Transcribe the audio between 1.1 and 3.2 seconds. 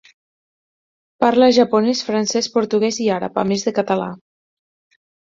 Parla japonès, francès, portuguès i